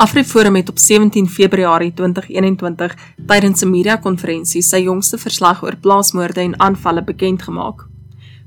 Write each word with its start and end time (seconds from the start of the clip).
AfriForum 0.00 0.54
het 0.54 0.68
op 0.68 0.78
17 0.78 1.28
Februarie 1.28 1.92
2021 1.94 2.94
tydens 3.26 3.62
'n 3.62 3.70
media-konferensie 3.70 4.62
sy 4.62 4.76
jongste 4.76 5.18
verslag 5.18 5.62
oor 5.62 5.76
plaasmoorde 5.76 6.40
en 6.40 6.60
aanvalle 6.60 7.04
bekend 7.04 7.42
gemaak. 7.42 7.86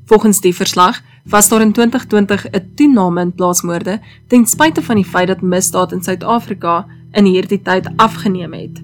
Volgens 0.05 0.41
die 0.41 0.55
verslag 0.55 1.01
was 1.23 1.49
daar 1.49 1.61
in 1.61 1.71
2020 1.71 2.49
'n 2.49 2.71
toename 2.75 3.21
in 3.21 3.33
plaasmoorde 3.33 3.99
ten 4.27 4.45
spyte 4.45 4.81
van 4.81 4.95
die 4.95 5.05
feit 5.05 5.27
dat 5.27 5.41
misdaad 5.41 5.91
in 5.91 6.03
Suid-Afrika 6.03 6.85
in 7.11 7.25
hierdie 7.25 7.61
tyd 7.61 7.89
afgeneem 7.95 8.53
het. 8.53 8.81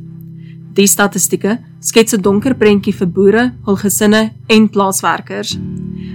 Die 0.74 0.88
statistieke 0.88 1.60
skets 1.80 2.14
'n 2.14 2.22
donker 2.22 2.56
prentjie 2.56 2.96
vir 2.96 3.08
boere, 3.08 3.54
hul 3.66 3.76
gesinne 3.76 4.32
en 4.48 4.70
plaaswerkers. 4.70 5.58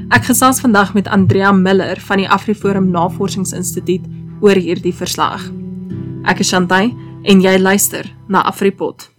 Ek 0.08 0.24
gesels 0.24 0.60
vandag 0.60 0.94
met 0.94 1.08
Andrea 1.08 1.52
Miller 1.52 2.00
van 2.00 2.16
die 2.16 2.28
AfriForum 2.28 2.90
Navorsingsinstituut 2.90 4.04
oor 4.40 4.54
hierdie 4.54 4.94
verslag. 4.94 5.63
Ek 6.24 6.38
is 6.40 6.48
Shantay 6.48 6.86
en 7.28 7.40
jy 7.44 7.50
luister 7.60 8.06
na 8.32 8.40
Afripot. 8.48 9.10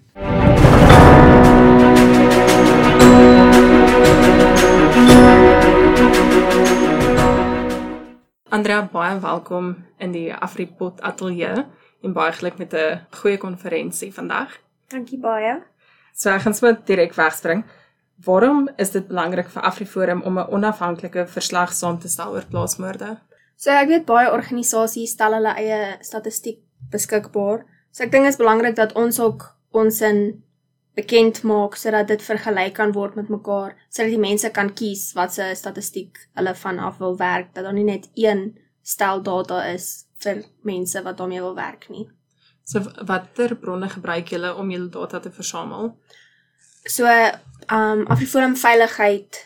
Andrea, 8.50 8.80
baie 8.90 9.20
welkom 9.22 9.76
in 10.02 10.16
die 10.16 10.32
Afripot 10.34 11.04
ateljee 11.06 11.54
en 12.02 12.18
baie 12.18 12.34
geluk 12.34 12.58
met 12.58 12.74
'n 12.74 13.06
goeie 13.22 13.38
konferensie 13.38 14.12
vandag. 14.14 14.58
Dankie 14.90 15.20
baie. 15.20 15.62
So 16.14 16.30
ek 16.30 16.42
gaan 16.42 16.54
sommer 16.54 16.82
direk 16.86 17.14
wegspring. 17.14 17.66
Waarom 18.26 18.70
is 18.78 18.92
dit 18.92 19.08
belangrik 19.08 19.50
vir 19.50 19.62
Afriforum 19.62 20.22
om 20.22 20.40
'n 20.40 20.50
onafhanklike 20.50 21.28
verslag 21.28 21.74
saam 21.74 22.00
te 22.00 22.08
stel 22.08 22.34
oor 22.34 22.46
plaasmoorde? 22.50 23.18
So 23.56 23.72
ek 23.72 23.88
weet 23.88 24.06
baie 24.06 24.32
organisasies 24.32 25.12
stel 25.12 25.34
hulle 25.34 25.54
eie 25.56 25.98
statistiek 26.02 26.66
beskikbaar. 26.92 27.66
So 27.92 28.04
ek 28.04 28.12
dink 28.12 28.28
dit 28.28 28.34
is 28.34 28.42
belangrik 28.42 28.76
dat 28.76 28.96
ons 29.00 29.20
ook 29.20 29.48
ons 29.76 30.02
in 30.02 30.44
bekend 30.96 31.42
maak 31.44 31.76
sodat 31.76 32.08
dit 32.08 32.22
vergelyk 32.24 32.76
kan 32.78 32.94
word 32.96 33.16
met 33.20 33.32
mekaar, 33.32 33.76
sodat 33.90 34.14
die 34.14 34.22
mense 34.22 34.52
kan 34.56 34.72
kies 34.74 35.10
watse 35.16 35.48
statistiek 35.60 36.20
hulle 36.40 36.56
vanaf 36.56 37.02
wil 37.04 37.18
werk, 37.20 37.52
dat 37.56 37.68
daar 37.68 37.76
nie 37.76 37.88
net 37.88 38.08
een 38.16 38.54
stel 38.86 39.24
data 39.24 39.64
is 39.74 40.06
vir 40.24 40.44
mense 40.64 41.02
wat 41.04 41.18
daarmee 41.18 41.44
wil 41.44 41.56
werk 41.58 41.90
nie. 41.90 42.06
So 42.66 42.82
watter 43.06 43.56
bronne 43.62 43.90
gebruik 43.90 44.32
julle 44.34 44.54
om 44.58 44.72
julle 44.72 44.90
data 44.90 45.20
te 45.20 45.32
versamel? 45.32 45.92
So 46.86 47.10
um 47.74 48.06
Afriforum 48.14 48.56
veiligheid 48.58 49.42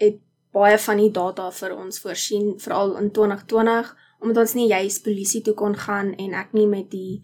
het 0.00 0.20
baie 0.52 0.78
van 0.78 0.98
die 0.98 1.10
data 1.14 1.50
vir 1.54 1.76
ons 1.76 2.00
voorsien 2.02 2.54
veral 2.60 2.96
in 2.98 3.10
2020 3.14 3.94
omdat 4.20 4.44
ons 4.46 4.56
nie 4.58 4.68
juis 4.68 5.00
polisie 5.04 5.42
toe 5.42 5.54
kon 5.54 5.76
gaan 5.76 6.14
en 6.14 6.36
ek 6.38 6.54
nie 6.56 6.66
met 6.68 6.90
die 6.92 7.20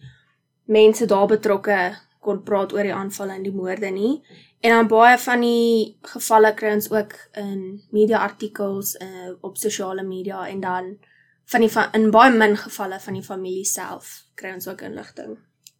mense 0.67 1.07
daar 1.07 1.29
betrokke 1.31 1.79
kon 2.27 2.43
praat 2.43 2.73
oor 2.75 2.87
die 2.87 2.95
aanvalle 2.95 3.37
en 3.39 3.45
die 3.47 3.55
moorde 3.55 3.91
nie. 3.95 4.21
En 4.65 4.73
dan 4.75 4.89
baie 4.91 5.19
van 5.23 5.43
die 5.45 5.97
gevalle 6.15 6.55
kry 6.59 6.73
ons 6.75 6.89
ook 6.91 7.15
in 7.39 7.83
media 7.95 8.23
artikels 8.25 8.97
uh, 9.03 9.35
op 9.47 9.61
sosiale 9.61 10.03
media 10.03 10.47
en 10.49 10.61
dan 10.61 10.97
van 11.53 11.63
die 11.63 11.71
van, 11.71 11.93
in 11.95 12.11
baie 12.11 12.33
min 12.35 12.57
gevalle 12.59 12.99
van 13.01 13.19
die 13.19 13.23
familie 13.23 13.67
self 13.69 14.25
kry 14.35 14.57
ons 14.57 14.67
ook 14.69 14.83
inligting. 14.89 15.37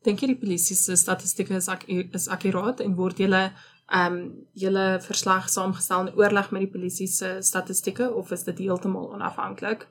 Dink 0.07 0.23
jy 0.23 0.35
die 0.35 0.39
polisie 0.39 0.77
se 0.79 0.95
statistieke 0.97 1.57
is 1.59 1.67
ak 1.73 1.89
is 1.89 2.29
akkuraat 2.31 2.85
en 2.85 2.95
word 3.01 3.19
julle 3.25 3.49
ehm 3.87 4.15
um, 4.15 4.23
julle 4.59 4.87
verslag 5.03 5.49
saamgestel 5.51 6.07
in 6.07 6.17
oorleg 6.19 6.51
met 6.51 6.65
die 6.65 6.71
polisie 6.71 7.07
se 7.11 7.37
statistieke 7.41 8.09
of 8.15 8.31
is 8.35 8.43
dit 8.47 8.65
heeltemal 8.67 9.13
onafhanklik? 9.15 9.87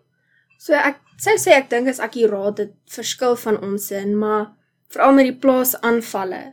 So 0.58 0.74
ek 0.74 1.02
sou 1.22 1.36
sê 1.40 1.56
ek 1.58 1.70
dink 1.70 1.88
is 1.88 2.00
akkuraat 2.00 2.58
dit 2.58 2.74
verskil 2.92 3.36
van 3.36 3.58
ons 3.64 3.92
in, 3.92 4.16
maar 4.18 4.54
veral 4.94 5.16
met 5.18 5.30
die 5.30 5.40
plaasaanvalle 5.40 6.44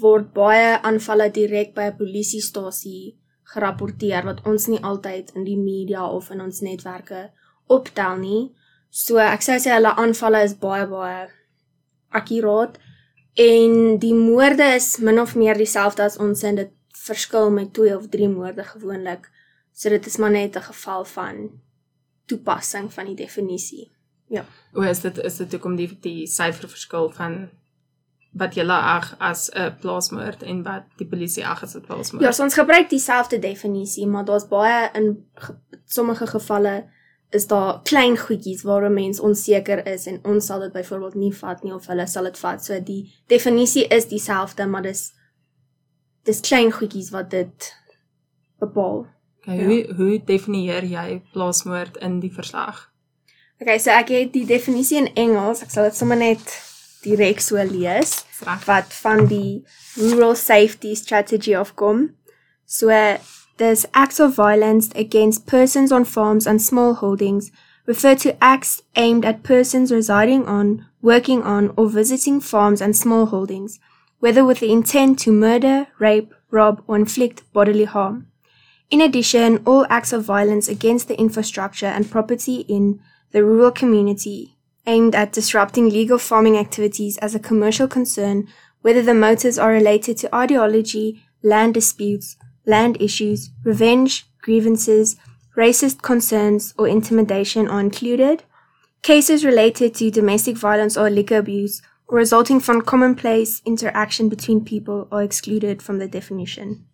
word 0.00 0.32
baie 0.36 0.78
aanvalle 0.86 1.28
direk 1.30 1.74
by 1.74 1.90
'n 1.90 1.98
polisiestasie 1.98 3.16
gerapporteer 3.52 4.24
wat 4.24 4.40
ons 4.46 4.68
nie 4.68 4.80
altyd 4.82 5.32
in 5.34 5.44
die 5.44 5.58
media 5.58 6.06
of 6.06 6.30
in 6.30 6.40
ons 6.40 6.60
netwerke 6.60 7.30
optel 7.68 8.16
nie. 8.16 8.42
So 8.90 9.18
ek 9.18 9.42
sou 9.42 9.58
sê 9.58 9.74
hulle 9.74 9.94
aanvalle 10.02 10.44
is 10.44 10.54
baie 10.54 10.86
baie 10.86 11.28
akkuraat 12.10 12.78
en 13.38 13.98
die 13.98 14.14
moorde 14.14 14.74
is 14.74 14.98
min 14.98 15.18
of 15.18 15.36
meer 15.36 15.58
dieselfde 15.58 16.02
as 16.02 16.18
ons 16.18 16.44
en 16.44 16.56
dit 16.56 16.72
verskil 17.06 17.50
met 17.50 17.72
2 17.72 17.96
of 17.96 18.08
3 18.10 18.28
moorde 18.28 18.64
gewoonlik. 18.64 19.30
So 19.72 19.88
dit 19.88 20.06
is 20.06 20.18
maar 20.18 20.30
net 20.30 20.56
'n 20.56 20.68
geval 20.72 21.04
van 21.04 21.36
toepassing 22.30 22.90
van 22.94 23.10
die 23.10 23.18
definisie. 23.18 23.88
Ja. 24.30 24.44
O, 24.72 24.84
is 24.86 25.02
dit 25.02 25.18
is 25.18 25.40
dit 25.42 25.56
hoekom 25.56 25.74
die 25.78 25.88
die 26.04 26.26
syfer 26.30 26.70
verskil 26.70 27.10
van 27.16 27.48
wat 28.38 28.54
jy 28.54 28.62
ag 28.70 29.14
as 29.18 29.50
'n 29.50 29.74
plaasmoord 29.80 30.42
en 30.42 30.62
wat 30.62 30.84
die 30.96 31.06
polisie 31.06 31.46
ag 31.46 31.62
as 31.62 31.74
'n 31.74 31.80
plaasmoord? 31.80 32.24
Ja, 32.24 32.32
so 32.32 32.42
ons 32.42 32.54
gebruik 32.54 32.88
dieselfde 32.88 33.38
definisie, 33.38 34.06
maar 34.06 34.24
daar's 34.24 34.48
baie 34.48 34.90
in 34.94 35.26
ge, 35.34 35.54
sommige 35.84 36.26
gevalle 36.26 36.88
is 37.30 37.46
daar 37.46 37.82
klein 37.82 38.18
goedjies 38.18 38.62
waar 38.62 38.84
'n 38.84 38.94
mens 38.94 39.20
onseker 39.20 39.86
is 39.86 40.06
en 40.06 40.24
ons 40.24 40.46
sal 40.46 40.60
dit 40.60 40.72
byvoorbeeld 40.72 41.14
nie 41.14 41.34
vat 41.34 41.62
nie 41.62 41.74
of 41.74 41.86
hulle 41.86 42.06
sal 42.06 42.24
dit 42.24 42.38
vat. 42.38 42.64
So 42.64 42.80
die 42.82 43.12
definisie 43.26 43.86
is 43.86 44.08
dieselfde, 44.08 44.66
maar 44.66 44.82
dis 44.82 45.12
dis 46.22 46.40
klein 46.40 46.72
goedjies 46.72 47.10
wat 47.10 47.30
dit 47.30 47.74
bepaal. 48.58 49.06
Okay, 49.40 49.56
ja. 49.56 49.64
hoe 49.64 49.94
hoe 49.96 50.20
definieer 50.24 50.84
jy 50.84 51.22
plaasmoord 51.32 51.96
in 51.96 52.20
die 52.20 52.32
verslag? 52.32 52.90
Okay, 53.60 53.78
so 53.78 53.92
ek 53.92 54.08
het 54.08 54.32
die 54.32 54.46
definisie 54.48 54.98
in 55.00 55.10
Engels. 55.14 55.62
Ek 55.64 55.72
sal 55.72 55.88
dit 55.88 55.96
sommer 55.96 56.16
net 56.16 56.44
direk 57.04 57.40
so 57.40 57.60
lees 57.64 58.20
Straf. 58.36 58.66
wat 58.68 58.92
van 59.02 59.26
die 59.28 59.62
Rural 59.96 60.34
Safety 60.36 60.94
Strategy 60.94 61.54
of 61.56 61.74
kom. 61.74 62.10
So 62.66 62.88
there's 63.56 63.86
acts 63.92 64.20
of 64.20 64.34
violence 64.34 64.88
against 64.94 65.46
persons 65.46 65.92
on 65.92 66.04
farms 66.04 66.46
and 66.46 66.62
small 66.62 66.94
holdings 66.94 67.50
refer 67.86 68.14
to 68.14 68.36
acts 68.40 68.82
aimed 68.96 69.24
at 69.24 69.42
persons 69.42 69.90
residing 69.90 70.46
on, 70.46 70.86
working 71.02 71.42
on 71.42 71.72
or 71.76 71.88
visiting 71.88 72.40
farms 72.40 72.80
and 72.80 72.96
small 72.96 73.26
holdings, 73.26 73.80
whether 74.20 74.44
with 74.44 74.60
the 74.60 74.70
intent 74.70 75.18
to 75.18 75.32
murder, 75.32 75.88
rape, 75.98 76.32
rob 76.50 76.82
or 76.86 76.96
inflict 76.96 77.42
bodily 77.52 77.84
harm. 77.84 78.29
In 78.90 79.00
addition, 79.00 79.62
all 79.64 79.86
acts 79.88 80.12
of 80.12 80.24
violence 80.24 80.66
against 80.66 81.06
the 81.06 81.18
infrastructure 81.18 81.86
and 81.86 82.10
property 82.10 82.62
in 82.68 83.00
the 83.30 83.44
rural 83.44 83.70
community 83.70 84.56
aimed 84.84 85.14
at 85.14 85.32
disrupting 85.32 85.88
legal 85.88 86.18
farming 86.18 86.58
activities 86.58 87.16
as 87.18 87.32
a 87.32 87.38
commercial 87.38 87.86
concern, 87.86 88.48
whether 88.82 89.00
the 89.00 89.14
motives 89.14 89.58
are 89.58 89.70
related 89.70 90.16
to 90.18 90.34
ideology, 90.34 91.22
land 91.42 91.74
disputes, 91.74 92.36
land 92.66 93.00
issues, 93.00 93.50
revenge, 93.62 94.26
grievances, 94.42 95.14
racist 95.56 96.02
concerns, 96.02 96.74
or 96.76 96.88
intimidation 96.88 97.68
are 97.68 97.80
included. 97.80 98.42
Cases 99.02 99.44
related 99.44 99.94
to 99.94 100.10
domestic 100.10 100.56
violence 100.56 100.96
or 100.96 101.08
liquor 101.08 101.36
abuse 101.36 101.80
or 102.08 102.18
resulting 102.18 102.58
from 102.58 102.82
commonplace 102.82 103.62
interaction 103.64 104.28
between 104.28 104.64
people 104.64 105.06
are 105.12 105.22
excluded 105.22 105.80
from 105.80 105.98
the 105.98 106.08
definition. 106.08 106.86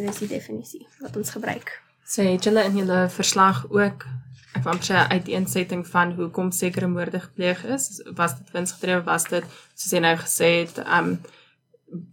So 0.00 0.06
dis 0.06 0.20
die 0.22 0.30
definisie 0.30 0.86
wat 1.04 1.16
ons 1.20 1.30
gebruik. 1.34 1.74
So 2.08 2.24
het 2.24 2.46
julle 2.48 2.64
in 2.64 2.78
julle 2.80 3.02
verslag 3.12 3.66
ook 3.68 4.06
ek 4.56 4.64
wou 4.64 4.76
sê 4.80 4.94
'n 4.96 5.12
uiteensetting 5.12 5.82
van 5.86 6.14
hoekom 6.16 6.50
sekere 6.50 6.88
moorde 6.88 7.20
gepleeg 7.20 7.64
is? 7.64 8.02
Was 8.16 8.38
dit 8.38 8.50
winsgedrewe? 8.52 9.04
Was 9.04 9.24
dit 9.24 9.44
soos 9.74 9.92
jy 9.92 10.00
nou 10.00 10.16
gesê 10.16 10.48
het, 10.64 10.78
um 10.86 11.20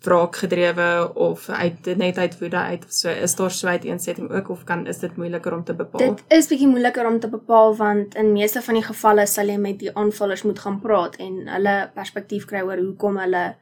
wraak 0.01 0.35
gedrewe 0.35 1.13
of 1.13 1.49
uit 1.49 1.85
net 1.97 2.17
uit 2.17 2.39
woede 2.39 2.57
uit 2.57 2.85
of 2.85 2.91
so 2.91 3.09
is 3.09 3.35
daar 3.35 3.51
so 3.51 3.67
uiteensetting 3.67 4.31
ook 4.31 4.49
of 4.49 4.63
kan 4.63 4.87
is 4.87 4.99
dit 4.99 5.15
moeiliker 5.17 5.53
om 5.53 5.63
te 5.63 5.73
bepaal? 5.73 5.99
Dit 5.99 6.23
is 6.27 6.47
bietjie 6.47 6.67
moeiliker 6.67 7.07
om 7.07 7.19
te 7.19 7.29
bepaal 7.29 7.75
want 7.75 8.15
in 8.15 8.31
meeste 8.31 8.61
van 8.61 8.73
die 8.73 8.83
gevalle 8.83 9.25
sal 9.25 9.47
jy 9.47 9.57
met 9.57 9.79
die 9.79 9.95
aanvallers 9.95 10.43
moet 10.43 10.59
gaan 10.59 10.79
praat 10.79 11.15
en 11.15 11.47
hulle 11.47 11.91
perspektief 11.93 12.45
kry 12.45 12.61
oor 12.61 12.77
hoekom 12.77 13.17
hulle 13.17 13.55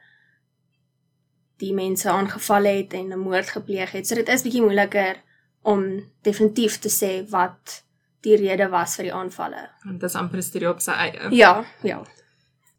die 1.62 1.72
mense 1.74 2.10
aangeval 2.10 2.64
het 2.64 2.92
en 2.92 3.12
'n 3.12 3.18
moord 3.18 3.48
gepleeg 3.48 3.92
het. 3.92 4.06
So 4.06 4.14
dit 4.14 4.28
is 4.28 4.42
bietjie 4.42 4.62
moeiliker 4.62 5.16
om 5.62 6.04
definitief 6.22 6.78
te 6.78 6.88
sê 6.88 7.28
wat 7.30 7.82
die 8.20 8.36
rede 8.36 8.68
was 8.68 8.96
vir 8.96 9.08
die 9.08 9.14
aanvalle. 9.14 9.68
Want 9.84 10.00
dit 10.00 10.10
is 10.10 10.16
amper 10.16 10.38
'n 10.38 10.42
studie 10.42 10.68
op 10.68 10.80
sy 10.80 10.90
eie. 10.90 11.30
Ja, 11.30 11.64
ja. 11.82 12.02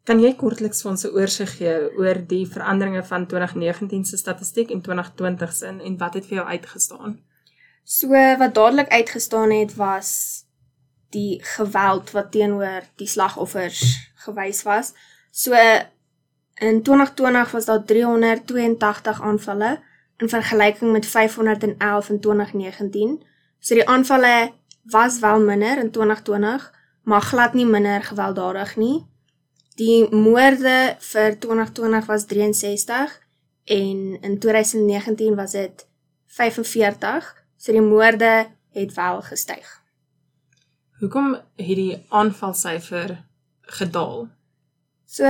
Kan 0.04 0.20
jy 0.20 0.34
kortliks 0.34 0.82
vir 0.82 0.90
ons 0.90 1.04
'n 1.04 1.14
oorsig 1.14 1.56
gee 1.56 1.90
oor 1.98 2.26
die 2.26 2.46
veranderinge 2.46 3.04
van 3.04 3.26
2019 3.26 4.04
se 4.04 4.16
statistiek 4.16 4.70
en 4.70 4.80
2020 4.80 5.52
se 5.52 5.66
en 5.66 5.96
wat 5.98 6.14
het 6.14 6.26
vir 6.26 6.36
jou 6.36 6.46
uitgestaan? 6.46 7.18
So 7.84 8.08
wat 8.38 8.54
dadelik 8.54 8.88
uitgestaan 8.88 9.50
het 9.50 9.74
was 9.74 10.44
die 11.10 11.38
geweld 11.56 12.10
wat 12.10 12.32
teenoor 12.32 12.82
die 12.96 13.06
slagoffers 13.06 13.80
gewys 14.24 14.62
was. 14.62 14.92
So 15.30 15.54
in 16.58 16.82
2020 16.82 17.50
was 17.50 17.64
daar 17.64 17.84
382 17.84 19.20
aanvalle 19.20 19.80
in 20.16 20.28
vergelyking 20.28 20.92
met 20.92 21.06
511 21.06 22.08
in 22.08 22.20
2019. 22.20 23.22
So 23.58 23.74
die 23.74 23.88
aanvalle 23.88 24.52
was 24.82 25.18
wel 25.18 25.40
minder 25.40 25.78
in 25.78 25.90
2020, 25.90 26.74
maar 27.02 27.20
glad 27.20 27.54
nie 27.54 27.66
minder 27.66 28.02
gewelddadig 28.02 28.76
nie. 28.76 29.06
Die 29.74 30.14
moorde 30.14 30.96
vir 30.98 31.38
2020 31.38 32.06
was 32.06 32.26
63 32.26 33.20
en 33.64 34.18
in 34.20 34.38
2019 34.38 35.34
was 35.34 35.50
dit 35.50 35.86
45. 36.26 37.34
So 37.56 37.72
die 37.72 37.82
moorde 37.82 38.46
het 38.72 38.94
wel 38.94 39.22
gestyg. 39.22 39.82
Hoekom 40.98 41.34
het 41.34 41.76
die 41.78 42.04
aanvalsyfer 42.08 43.24
gedaal? 43.60 44.28
So 45.06 45.24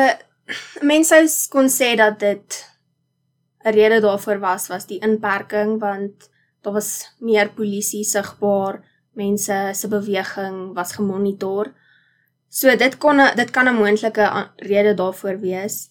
mense 0.82 1.48
kon 1.50 1.68
sê 1.68 1.96
dat 1.96 2.18
dit 2.20 2.64
'n 3.64 3.72
rede 3.72 4.00
daarvoor 4.00 4.38
was 4.38 4.68
was 4.68 4.86
die 4.86 5.00
inperking 5.00 5.80
want 5.80 6.30
daar 6.62 6.72
was 6.72 7.14
meer 7.18 7.50
polisie 7.50 8.04
sigbaar, 8.04 8.82
mense 9.12 9.70
se 9.74 9.88
beweging 9.88 10.74
was 10.74 10.92
gemonitor. 10.92 11.72
So 12.48 12.76
dit 12.76 12.98
kon 12.98 13.16
dit 13.36 13.50
kan 13.50 13.68
'n 13.68 13.74
moontlike 13.74 14.50
rede 14.56 14.94
daarvoor 14.94 15.40
wees. 15.40 15.90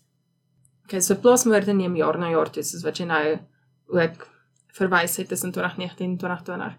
Okay, 0.83 1.01
so 1.01 1.15
plaasmoorde 1.15 1.73
neem 1.73 1.95
jaar 1.95 2.17
na 2.17 2.29
jaar 2.29 2.49
toe, 2.49 2.63
soos 2.63 2.83
wat 2.83 2.97
jy 2.97 3.05
nou 3.05 3.39
ook 3.87 4.27
verwys 4.77 5.17
het 5.17 5.27
tussen 5.27 5.51
2019 5.51 6.11
en 6.11 6.17
2020. 6.17 6.75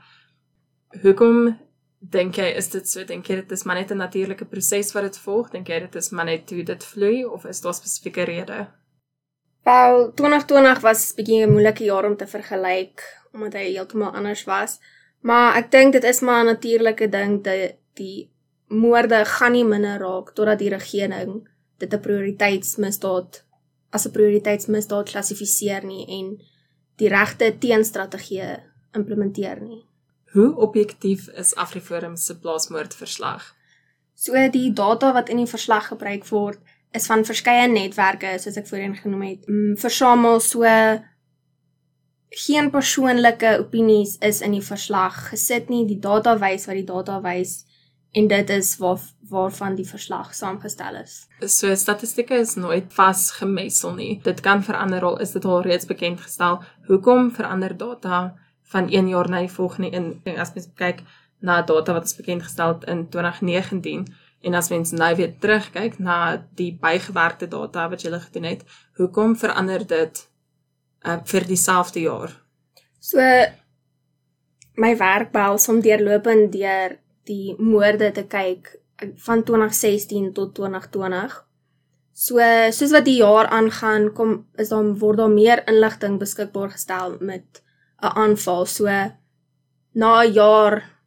Hoekom 1.02 1.58
dink 2.00 2.36
jy 2.36 2.52
is 2.56 2.70
dit 2.70 2.88
so? 2.88 3.04
Dink 3.04 3.26
jy 3.26 3.40
dit 3.42 3.52
is 3.52 3.64
maar 3.64 3.76
net 3.76 3.90
'n 3.90 3.96
natuurlike 3.96 4.44
proses 4.44 4.92
wat 4.92 5.02
dit 5.02 5.18
volg? 5.18 5.50
Dink 5.50 5.68
jy 5.68 5.80
dit 5.80 5.94
is 5.94 6.10
maar 6.10 6.24
net 6.24 6.50
hoe 6.50 6.62
dit 6.62 6.84
vloei 6.84 7.24
of 7.24 7.44
is 7.44 7.60
daar 7.60 7.74
spesifieke 7.74 8.22
redes? 8.22 8.66
Wel, 9.64 10.12
2020 10.14 10.80
was 10.80 11.12
'n 11.12 11.16
bietjie 11.16 11.46
'n 11.46 11.52
moeilike 11.52 11.84
jaar 11.84 12.04
om 12.04 12.16
te 12.16 12.26
vergelyk 12.26 13.02
omdat 13.32 13.52
hy 13.52 13.72
heeltemal 13.72 14.14
anders 14.14 14.44
was. 14.44 14.80
Maar 15.20 15.56
ek 15.56 15.70
dink 15.70 15.92
dit 15.92 16.04
is 16.04 16.20
maar 16.20 16.42
'n 16.42 16.46
natuurlike 16.46 17.08
ding 17.08 17.44
dat 17.44 17.74
die 17.94 18.30
moorde 18.68 19.24
gaan 19.24 19.52
nie 19.52 19.64
minder 19.64 19.98
raak 19.98 20.32
totdat 20.34 20.58
die 20.58 20.70
regering 20.70 21.48
dit 21.78 21.94
'n 21.94 22.00
prioriteitsmisdaad 22.00 23.44
as 23.90 24.06
'n 24.06 24.10
prioriteitsmisdaad 24.10 25.10
klassifiseer 25.10 25.84
nie 25.84 26.06
en 26.18 26.40
die 26.96 27.08
regte 27.08 27.58
teenstrategie 27.58 28.56
implementeer 28.92 29.60
nie. 29.60 29.87
Hoe 30.32 30.56
objektief 30.56 31.28
is 31.28 31.54
Afriforum 31.54 32.16
se 32.16 32.38
plaasmoordverslag? 32.38 33.54
So 34.14 34.48
die 34.50 34.72
data 34.72 35.12
wat 35.12 35.28
in 35.28 35.36
die 35.36 35.50
verslag 35.50 35.88
gebruik 35.92 36.26
word 36.28 36.58
is 36.96 37.06
van 37.06 37.24
verskeie 37.24 37.68
netwerke 37.68 38.34
soos 38.40 38.56
ek 38.56 38.66
voorheen 38.68 38.96
genoem 38.96 39.24
het. 39.28 39.46
Mm, 39.48 39.76
versamel 39.80 40.40
so 40.40 40.64
geen 42.44 42.70
persoonlike 42.70 43.54
opinies 43.62 44.16
is 44.24 44.40
in 44.44 44.56
die 44.56 44.64
verslag 44.64 45.28
gesit 45.30 45.68
nie. 45.72 45.86
Die 45.88 46.00
data 46.00 46.36
wys 46.40 46.66
wat 46.68 46.76
die 46.80 46.88
data 46.88 47.20
wys 47.24 47.62
en 48.16 48.28
dit 48.28 48.50
is 48.50 48.76
waar 48.80 49.00
waarvan 49.28 49.74
die 49.76 49.86
verslag 49.86 50.32
saamgestel 50.34 50.96
is. 51.02 51.26
So 51.44 51.74
statistieke 51.76 52.38
is 52.40 52.54
nooit 52.56 52.92
vasgemessel 52.96 53.92
nie. 53.94 54.20
Dit 54.24 54.40
kan 54.40 54.62
verander 54.64 55.04
al 55.04 55.18
is 55.20 55.34
dit 55.36 55.44
al 55.44 55.62
reeds 55.62 55.86
bekend 55.86 56.20
gestel. 56.20 56.62
Hoekom 56.88 57.30
verander 57.36 57.76
data 57.76 58.38
van 58.72 58.88
1 58.90 59.08
jaar 59.08 59.28
na 59.28 59.40
die 59.44 59.52
volgende 59.52 59.90
in 59.90 60.38
as 60.38 60.54
mens 60.54 60.68
kyk 60.76 61.02
na 61.40 61.62
data 61.62 61.92
wat 61.92 62.04
is 62.04 62.16
bekend 62.16 62.42
gestel 62.42 62.78
in 62.86 63.08
2019 63.08 64.06
en 64.40 64.54
as 64.54 64.70
mens 64.70 64.90
nou 64.94 65.10
weer 65.16 65.32
terugkyk 65.42 65.98
na 65.98 66.18
die 66.58 66.70
bygewerkte 66.80 67.48
data 67.50 67.88
wat 67.90 68.02
jy 68.02 68.10
gele 68.10 68.20
gedoen 68.22 68.46
het, 68.52 68.62
hoekom 68.98 69.34
verander 69.38 69.84
dit 69.86 70.20
uh, 71.06 71.18
vir 71.24 71.46
dieselfde 71.48 72.04
jaar? 72.04 72.34
So 73.00 73.22
my 74.78 74.94
werk 74.98 75.32
behels 75.34 75.68
om 75.68 75.82
deurlopend 75.82 76.52
deur 76.54 76.98
die 77.28 77.56
moorde 77.58 78.12
te 78.14 78.24
kyk 78.30 78.76
van 79.26 79.44
2016 79.46 80.32
tot 80.34 80.54
2020. 80.54 81.34
So 82.18 82.42
soos 82.74 82.94
wat 82.94 83.06
die 83.06 83.18
jaar 83.20 83.50
aangaan, 83.54 84.10
kom 84.14 84.46
is 84.58 84.70
daar 84.72 84.86
word 85.02 85.20
daar 85.22 85.34
meer 85.34 85.62
inligting 85.70 86.18
beskikbaar 86.18 86.72
gestel 86.74 87.18
met 87.20 87.62
'n 88.02 88.14
aanval. 88.22 88.66
So 88.66 88.84
na 89.92 90.22
'n 90.22 90.32
jaar 90.32 90.98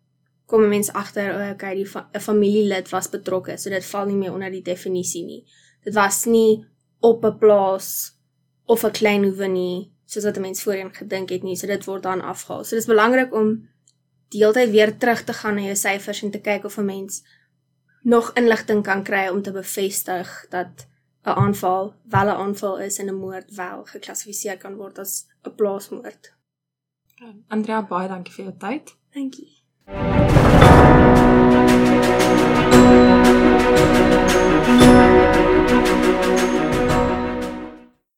kom 0.46 0.68
mense 0.68 0.94
agter, 0.94 1.32
oh, 1.36 1.50
okay, 1.52 1.76
die 1.76 1.86
'n 1.86 1.94
fa 1.94 2.10
familielid 2.20 2.90
was 2.90 3.10
betrokke, 3.10 3.58
so 3.58 3.70
dit 3.70 3.86
val 3.86 4.06
nie 4.06 4.16
meer 4.16 4.34
onder 4.34 4.52
die 4.52 4.64
definisie 4.64 5.26
nie. 5.26 5.46
Dit 5.84 5.94
was 5.94 6.26
nie 6.26 6.66
op 7.00 7.26
'n 7.26 7.38
plaas 7.38 8.18
of 8.66 8.84
'n 8.84 8.92
klein 8.92 9.24
hoewe 9.24 9.48
nie, 9.48 9.92
soos 10.06 10.24
wat 10.24 10.40
mense 10.40 10.64
voorheen 10.64 10.94
gedink 10.94 11.30
het 11.30 11.44
nie. 11.44 11.56
So 11.56 11.68
dit 11.68 11.86
word 11.86 12.04
dan 12.04 12.22
afgehaal. 12.22 12.64
So 12.64 12.76
dis 12.76 12.86
belangrik 12.86 13.34
om 13.34 13.70
die 14.30 14.40
hele 14.40 14.54
tyd 14.54 14.72
weer 14.72 14.98
terug 14.98 15.24
te 15.24 15.34
gaan 15.34 15.56
na 15.56 15.62
jou 15.62 15.76
syfers 15.76 16.24
en 16.24 16.32
te 16.32 16.40
kyk 16.40 16.66
of 16.66 16.78
'n 16.78 16.86
mens 16.86 17.24
nog 18.04 18.34
inligting 18.34 18.84
kan 18.84 19.04
kry 19.04 19.28
om 19.28 19.42
te 19.42 19.52
bevestig 19.52 20.46
dat 20.50 20.88
'n 21.26 21.30
aanval 21.30 21.96
wel 22.04 22.26
'n 22.26 22.42
aanval 22.44 22.80
is 22.80 23.00
en 23.00 23.10
'n 23.10 23.16
moord 23.16 23.56
wel 23.56 23.86
geklassifiseer 23.86 24.58
kan 24.58 24.76
word 24.76 25.00
as 25.00 25.28
'n 25.44 25.56
plaasmoord. 25.56 26.34
Andrea, 27.48 27.82
baie 27.82 28.08
dankie 28.10 28.34
vir 28.34 28.46
jou 28.46 28.58
tyd. 28.58 28.96
Dankie. 29.14 29.50